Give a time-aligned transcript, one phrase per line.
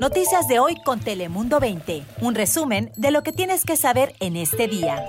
[0.00, 2.02] Noticias de hoy con Telemundo 20.
[2.20, 5.02] Un resumen de lo que tienes que saber en este día.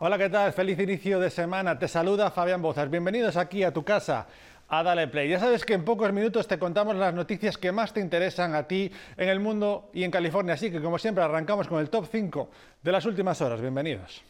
[0.00, 0.52] Hola, ¿qué tal?
[0.52, 1.78] Feliz inicio de semana.
[1.78, 2.90] Te saluda Fabián Bozas.
[2.90, 4.26] Bienvenidos aquí a tu casa
[4.68, 5.28] a Dale Play.
[5.28, 8.66] Ya sabes que en pocos minutos te contamos las noticias que más te interesan a
[8.66, 10.54] ti en el mundo y en California.
[10.54, 12.50] Así que, como siempre, arrancamos con el top 5
[12.82, 13.60] de las últimas horas.
[13.60, 14.22] Bienvenidos.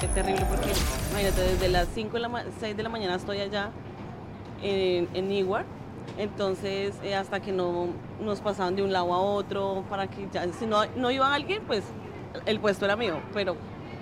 [0.00, 0.70] Qué terrible porque,
[1.10, 3.70] imagínate, desde las 5 de la 6 de la mañana estoy allá
[4.62, 5.66] en, en Newark.
[6.18, 7.88] Entonces, eh, hasta que no
[8.20, 11.62] nos pasaban de un lado a otro, para que ya, si no, no iba alguien,
[11.66, 11.84] pues
[12.46, 13.20] el puesto era mío.
[13.32, 13.56] Pero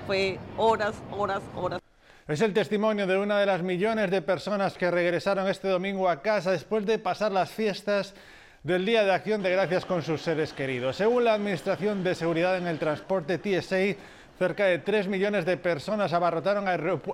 [0.06, 1.80] fue horas, horas, horas.
[2.28, 6.22] Es el testimonio de una de las millones de personas que regresaron este domingo a
[6.22, 8.14] casa después de pasar las fiestas
[8.62, 10.96] del Día de Acción de Gracias con sus seres queridos.
[10.96, 13.96] Según la Administración de Seguridad en el Transporte TSA,
[14.42, 16.64] cerca de 3 millones de personas abarrotaron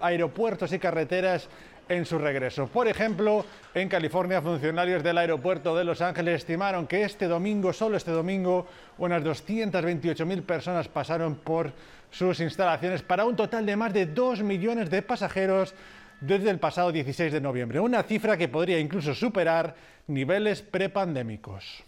[0.00, 1.46] aeropuertos y carreteras
[1.86, 2.68] en su regreso.
[2.68, 7.98] Por ejemplo, en California, funcionarios del aeropuerto de Los Ángeles estimaron que este domingo, solo
[7.98, 11.70] este domingo, unas 228.000 personas pasaron por
[12.10, 15.74] sus instalaciones para un total de más de 2 millones de pasajeros
[16.22, 19.74] desde el pasado 16 de noviembre, una cifra que podría incluso superar
[20.06, 21.84] niveles prepandémicos.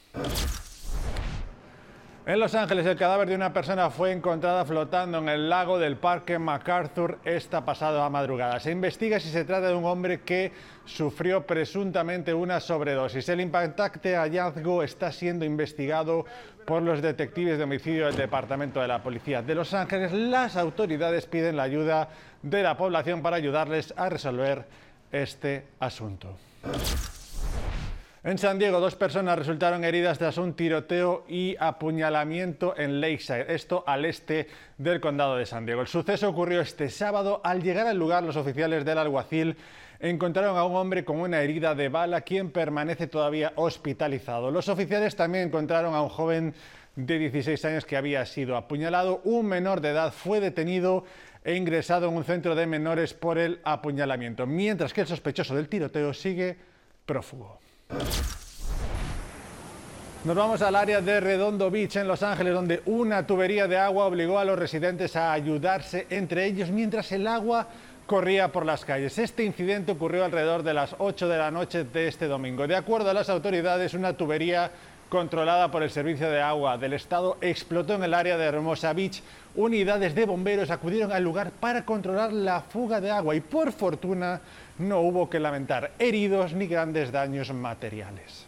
[2.26, 5.96] En Los Ángeles, el cadáver de una persona fue encontrada flotando en el lago del
[5.96, 8.60] Parque MacArthur esta pasada madrugada.
[8.60, 10.52] Se investiga si se trata de un hombre que
[10.84, 13.26] sufrió presuntamente una sobredosis.
[13.30, 16.26] El impactante hallazgo está siendo investigado
[16.66, 20.12] por los detectives de homicidio del Departamento de la Policía de Los Ángeles.
[20.12, 22.10] Las autoridades piden la ayuda
[22.42, 24.66] de la población para ayudarles a resolver
[25.10, 26.36] este asunto.
[28.22, 33.82] En San Diego, dos personas resultaron heridas tras un tiroteo y apuñalamiento en Lakeside, esto
[33.86, 35.80] al este del condado de San Diego.
[35.80, 37.40] El suceso ocurrió este sábado.
[37.42, 39.56] Al llegar al lugar, los oficiales del alguacil
[40.00, 44.50] encontraron a un hombre con una herida de bala, quien permanece todavía hospitalizado.
[44.50, 46.52] Los oficiales también encontraron a un joven
[46.96, 49.22] de 16 años que había sido apuñalado.
[49.24, 51.04] Un menor de edad fue detenido
[51.42, 55.70] e ingresado en un centro de menores por el apuñalamiento, mientras que el sospechoso del
[55.70, 56.58] tiroteo sigue
[57.06, 57.58] prófugo.
[60.22, 64.04] Nos vamos al área de Redondo Beach en Los Ángeles, donde una tubería de agua
[64.04, 67.66] obligó a los residentes a ayudarse entre ellos mientras el agua
[68.06, 69.16] corría por las calles.
[69.18, 72.66] Este incidente ocurrió alrededor de las 8 de la noche de este domingo.
[72.66, 74.70] De acuerdo a las autoridades, una tubería
[75.08, 79.22] controlada por el Servicio de Agua del Estado explotó en el área de Hermosa Beach.
[79.56, 84.40] Unidades de bomberos acudieron al lugar para controlar la fuga de agua y por fortuna
[84.80, 88.46] no hubo que lamentar heridos ni grandes daños materiales.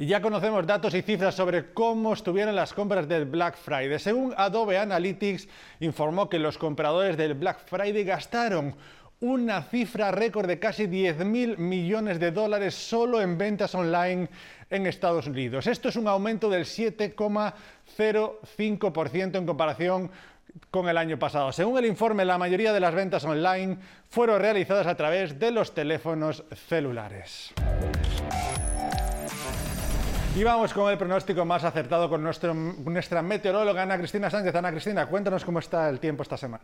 [0.00, 3.98] Y ya conocemos datos y cifras sobre cómo estuvieron las compras del Black Friday.
[3.98, 5.48] Según Adobe Analytics,
[5.80, 8.76] informó que los compradores del Black Friday gastaron
[9.20, 14.28] una cifra récord de casi 10.000 millones de dólares solo en ventas online
[14.70, 15.66] en Estados Unidos.
[15.66, 20.12] Esto es un aumento del 7,05% en comparación
[20.70, 21.52] con el año pasado.
[21.52, 25.74] Según el informe, la mayoría de las ventas online fueron realizadas a través de los
[25.74, 27.52] teléfonos celulares.
[30.38, 34.54] Y vamos con el pronóstico más acertado con nuestra meteoróloga Ana Cristina Sánchez.
[34.54, 36.62] Ana Cristina, cuéntanos cómo está el tiempo esta semana.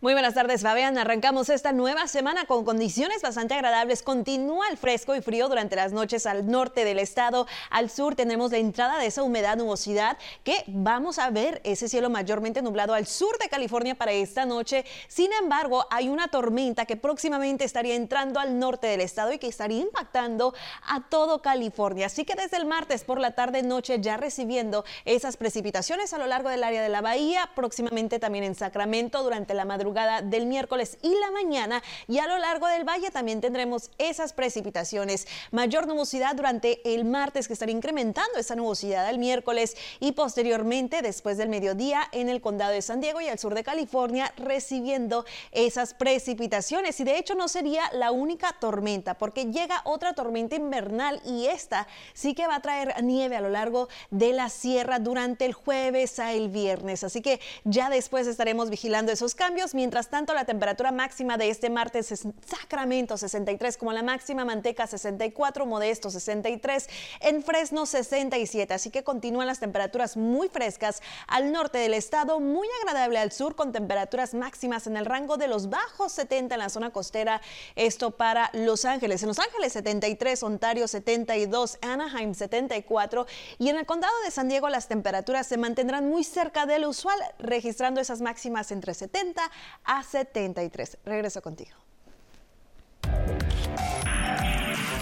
[0.00, 0.98] Muy buenas tardes, Fabián.
[0.98, 4.02] Arrancamos esta nueva semana con condiciones bastante agradables.
[4.02, 7.46] Continúa el fresco y frío durante las noches al norte del estado.
[7.70, 12.10] Al sur tenemos la entrada de esa humedad, nubosidad, que vamos a ver ese cielo
[12.10, 14.84] mayormente nublado al sur de California para esta noche.
[15.06, 19.46] Sin embargo, hay una tormenta que próximamente estaría entrando al norte del estado y que
[19.46, 20.52] estaría impactando
[20.88, 22.06] a todo California.
[22.06, 26.48] Así que desde el martes por la tarde-noche ya recibiendo esas precipitaciones a lo largo
[26.48, 31.14] del área de la bahía, próximamente también en Sacramento durante la madrugada del miércoles y
[31.18, 35.26] la mañana y a lo largo del valle también tendremos esas precipitaciones.
[35.50, 41.36] Mayor nubosidad durante el martes que estará incrementando esa nubosidad al miércoles y posteriormente después
[41.36, 45.94] del mediodía en el condado de San Diego y al sur de California recibiendo esas
[45.94, 51.46] precipitaciones y de hecho no sería la única tormenta porque llega otra tormenta invernal y
[51.46, 55.52] esta sí que va a traer nieve a lo largo de la sierra durante el
[55.52, 57.04] jueves a el viernes.
[57.04, 59.74] Así que ya después estaremos vigilando esos cambios.
[59.74, 64.86] Mientras tanto, la temperatura máxima de este martes es Sacramento 63, como la máxima Manteca
[64.86, 66.88] 64, Modesto 63,
[67.20, 68.74] en Fresno 67.
[68.74, 73.54] Así que continúan las temperaturas muy frescas al norte del estado, muy agradable al sur
[73.54, 77.40] con temperaturas máximas en el rango de los bajos 70 en la zona costera.
[77.76, 79.22] Esto para Los Ángeles.
[79.22, 83.26] En Los Ángeles 73, Ontario 72, Anaheim 70 64
[83.58, 87.18] y en el condado de San Diego las temperaturas se mantendrán muy cerca del usual,
[87.38, 89.42] registrando esas máximas entre 70
[89.84, 90.98] a 73.
[91.04, 91.76] Regreso contigo.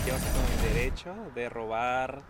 [0.02, 2.22] con el derecho de robar,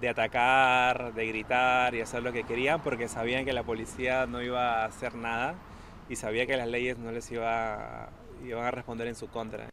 [0.00, 4.42] de atacar, de gritar y hacer lo que querían porque sabían que la policía no
[4.42, 5.54] iba a hacer nada
[6.08, 8.10] y sabía que las leyes no les iba,
[8.44, 9.71] iban a responder en su contra.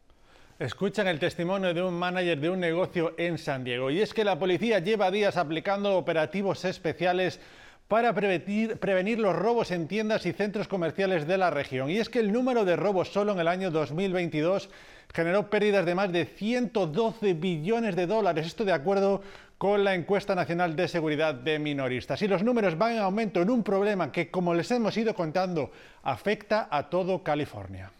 [0.60, 4.24] Escuchan el testimonio de un manager de un negocio en San Diego y es que
[4.24, 7.40] la policía lleva días aplicando operativos especiales
[7.88, 11.88] para prevenir, los robos en tiendas y centros comerciales de la región.
[11.88, 14.68] Y es que el número de robos solo en el año 2022
[15.14, 18.46] generó pérdidas de más de 112 billones de dólares.
[18.46, 19.22] Esto de acuerdo
[19.56, 22.20] con la encuesta nacional de seguridad de minoristas.
[22.20, 25.72] Y los números van en aumento en un problema que, como les hemos ido contando,
[26.02, 27.90] afecta a todo California.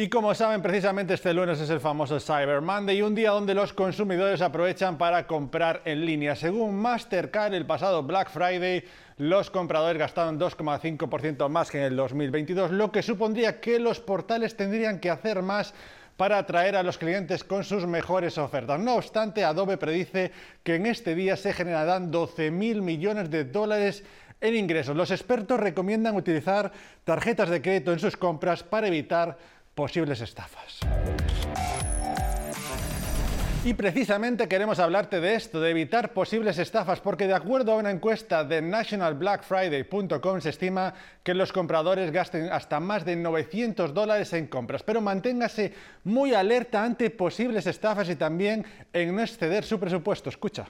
[0.00, 3.72] Y como saben, precisamente este lunes es el famoso Cyber Monday, un día donde los
[3.72, 6.36] consumidores aprovechan para comprar en línea.
[6.36, 8.84] Según Mastercard, el pasado Black Friday,
[9.16, 14.56] los compradores gastaron 2,5% más que en el 2022, lo que supondría que los portales
[14.56, 15.74] tendrían que hacer más
[16.16, 18.78] para atraer a los clientes con sus mejores ofertas.
[18.78, 20.30] No obstante, Adobe predice
[20.62, 24.04] que en este día se generarán 12.000 millones de dólares
[24.40, 24.94] en ingresos.
[24.94, 26.70] Los expertos recomiendan utilizar
[27.02, 29.36] tarjetas de crédito en sus compras para evitar
[29.78, 30.80] posibles estafas.
[33.64, 37.92] Y precisamente queremos hablarte de esto, de evitar posibles estafas, porque de acuerdo a una
[37.92, 44.48] encuesta de nationalblackfriday.com se estima que los compradores gasten hasta más de 900 dólares en
[44.48, 44.82] compras.
[44.82, 45.72] Pero manténgase
[46.02, 50.28] muy alerta ante posibles estafas y también en no exceder su presupuesto.
[50.28, 50.66] Escucha.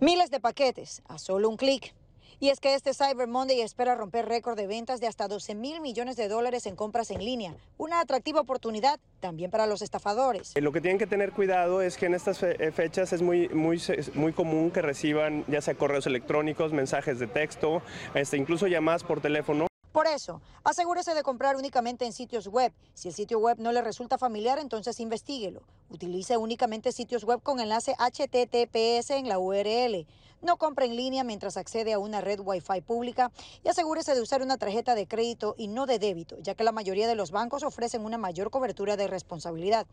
[0.00, 1.94] Miles de paquetes a solo un clic.
[2.42, 5.82] Y es que este Cyber Monday espera romper récord de ventas de hasta 12 mil
[5.82, 7.54] millones de dólares en compras en línea.
[7.76, 10.54] Una atractiva oportunidad también para los estafadores.
[10.58, 13.78] Lo que tienen que tener cuidado es que en estas eh, fechas es muy, muy,
[14.14, 17.82] muy común que reciban ya sea correos electrónicos, mensajes de texto,
[18.14, 19.69] este, incluso llamadas por teléfono.
[20.00, 22.72] Por eso, asegúrese de comprar únicamente en sitios web.
[22.94, 25.60] Si el sitio web no le resulta familiar, entonces investiguelo.
[25.90, 30.06] Utilice únicamente sitios web con enlace HTTPS en la URL.
[30.40, 33.30] No compre en línea mientras accede a una red Wi-Fi pública
[33.62, 36.72] y asegúrese de usar una tarjeta de crédito y no de débito, ya que la
[36.72, 39.86] mayoría de los bancos ofrecen una mayor cobertura de responsabilidad.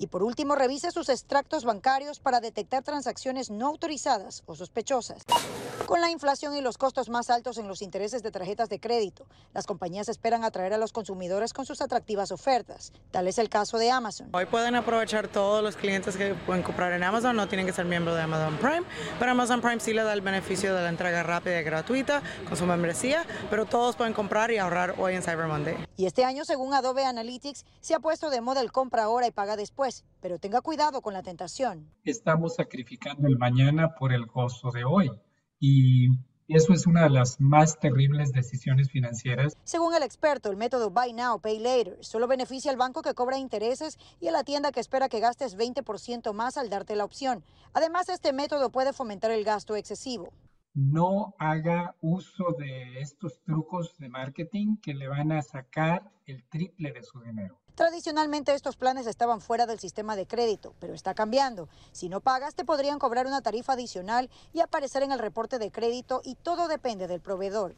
[0.00, 5.26] Y por último, revise sus extractos bancarios para detectar transacciones no autorizadas o sospechosas.
[5.84, 9.26] Con la inflación y los costos más altos en los intereses de tarjetas de crédito,
[9.52, 12.94] las compañías esperan atraer a los consumidores con sus atractivas ofertas.
[13.10, 14.30] Tal es el caso de Amazon.
[14.32, 17.84] Hoy pueden aprovechar todos los clientes que pueden comprar en Amazon, no tienen que ser
[17.84, 18.84] miembros de Amazon Prime,
[19.18, 22.56] pero Amazon Prime sí le da el beneficio de la entrega rápida y gratuita con
[22.56, 25.76] su membresía, pero todos pueden comprar y ahorrar hoy en Cyber Monday.
[25.98, 29.30] Y este año, según Adobe Analytics, se ha puesto de moda el compra ahora y
[29.30, 29.89] paga después,
[30.20, 31.90] pero tenga cuidado con la tentación.
[32.04, 35.10] Estamos sacrificando el mañana por el gozo de hoy
[35.58, 36.08] y
[36.52, 39.56] eso es una de las más terribles decisiones financieras.
[39.62, 43.38] Según el experto, el método Buy Now, Pay Later solo beneficia al banco que cobra
[43.38, 47.44] intereses y a la tienda que espera que gastes 20% más al darte la opción.
[47.72, 50.32] Además, este método puede fomentar el gasto excesivo.
[50.74, 56.90] No haga uso de estos trucos de marketing que le van a sacar el triple
[56.90, 57.60] de su dinero.
[57.80, 61.70] Tradicionalmente estos planes estaban fuera del sistema de crédito, pero está cambiando.
[61.92, 65.70] Si no pagas, te podrían cobrar una tarifa adicional y aparecer en el reporte de
[65.70, 67.74] crédito y todo depende del proveedor.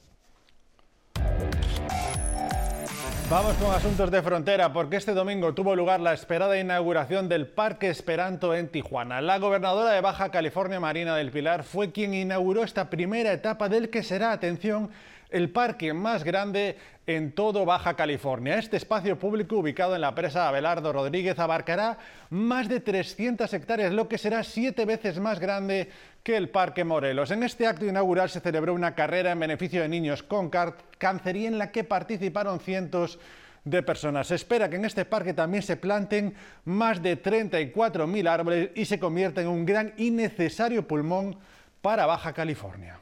[3.30, 7.88] Vamos con asuntos de frontera, porque este domingo tuvo lugar la esperada inauguración del Parque
[7.88, 9.20] Esperanto en Tijuana.
[9.20, 13.88] La gobernadora de Baja California, Marina del Pilar, fue quien inauguró esta primera etapa del
[13.88, 14.90] que será, atención,
[15.32, 18.58] el parque más grande en todo Baja California.
[18.58, 21.98] Este espacio público ubicado en la presa Abelardo Rodríguez abarcará
[22.30, 25.90] más de 300 hectáreas, lo que será siete veces más grande
[26.22, 27.30] que el Parque Morelos.
[27.30, 30.50] En este acto inaugural se celebró una carrera en beneficio de niños con
[30.98, 33.18] cáncer y en la que participaron cientos
[33.64, 34.26] de personas.
[34.28, 36.34] Se espera que en este parque también se planten
[36.64, 41.36] más de 34.000 árboles y se convierta en un gran y necesario pulmón
[41.80, 42.98] para Baja California.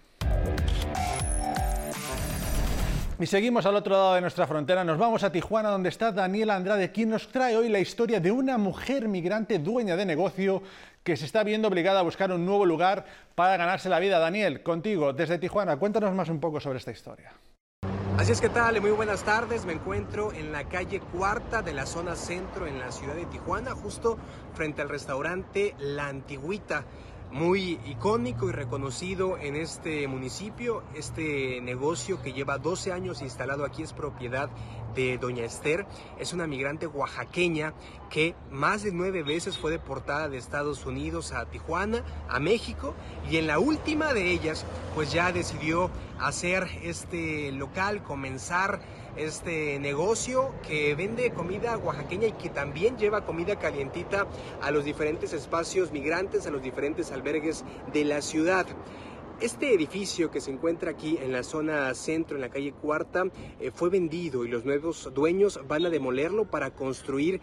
[3.21, 6.57] Y seguimos al otro lado de nuestra frontera, nos vamos a Tijuana donde está Daniela
[6.57, 10.63] Andrade, quien nos trae hoy la historia de una mujer migrante dueña de negocio
[11.03, 14.19] que se está viendo obligada a buscar un nuevo lugar para ganarse la vida.
[14.19, 17.35] Daniel, contigo, desde Tijuana, cuéntanos más un poco sobre esta historia.
[18.17, 19.67] Así es que tal, muy buenas tardes.
[19.67, 23.73] Me encuentro en la calle cuarta de la zona centro en la ciudad de Tijuana,
[23.73, 24.17] justo
[24.55, 26.87] frente al restaurante La Antigüita.
[27.31, 30.83] Muy icónico y reconocido en este municipio.
[30.95, 34.51] Este negocio que lleva 12 años instalado aquí es propiedad
[34.95, 35.87] de Doña Esther.
[36.19, 37.73] Es una migrante oaxaqueña
[38.09, 42.95] que más de nueve veces fue deportada de Estados Unidos a Tijuana, a México,
[43.31, 48.81] y en la última de ellas, pues ya decidió hacer este local, comenzar
[49.17, 54.27] este negocio que vende comida oaxaqueña y que también lleva comida calientita
[54.61, 58.67] a los diferentes espacios migrantes, a los diferentes albergues de la ciudad.
[59.41, 63.25] Este edificio que se encuentra aquí en la zona centro, en la calle Cuarta,
[63.59, 67.41] eh, fue vendido y los nuevos dueños van a demolerlo para construir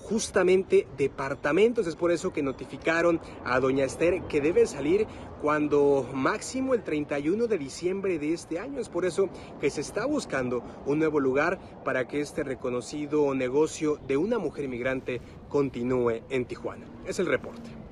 [0.00, 1.86] justamente departamentos.
[1.86, 5.06] Es por eso que notificaron a doña Esther que debe salir
[5.42, 8.80] cuando máximo el 31 de diciembre de este año.
[8.80, 9.28] Es por eso
[9.60, 14.64] que se está buscando un nuevo lugar para que este reconocido negocio de una mujer
[14.64, 16.86] inmigrante continúe en Tijuana.
[17.06, 17.87] Es el reporte.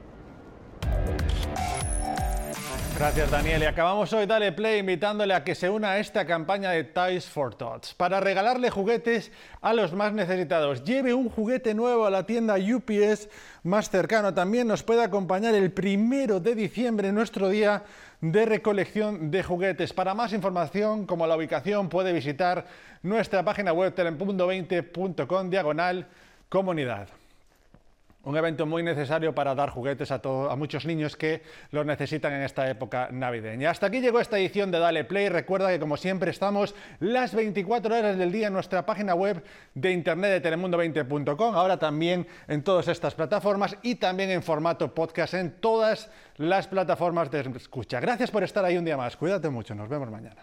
[2.99, 3.63] Gracias Daniel.
[3.63, 7.27] Y acabamos hoy Dale Play invitándole a que se una a esta campaña de Toys
[7.27, 10.83] for Tots para regalarle juguetes a los más necesitados.
[10.83, 13.29] Lleve un juguete nuevo a la tienda UPS
[13.65, 14.33] más cercano.
[14.33, 17.85] También nos puede acompañar el primero de diciembre, nuestro día
[18.23, 19.93] de recolección de juguetes.
[19.93, 22.65] Para más información, como la ubicación, puede visitar
[23.03, 26.07] nuestra página web telempundo20.com diagonal
[26.49, 27.09] comunidad.
[28.27, 32.43] Un evento muy necesario para dar juguetes a, a, muchos niños que los necesitan en
[32.43, 33.71] esta época navideña.
[33.71, 35.29] Hasta aquí llegó esta edición de Dale Play.
[35.29, 39.93] Recuerda que como siempre estamos las 24 horas del día en nuestra página web de
[39.93, 45.53] internet de telemundo20.com, ahora también en todas estas plataformas y también en formato podcast en
[45.61, 48.01] todas las plataformas de escucha.
[48.01, 49.17] Gracias por estar ahí un día más.
[49.17, 49.73] Cuídate mucho.
[49.77, 50.43] Nos vemos mañana.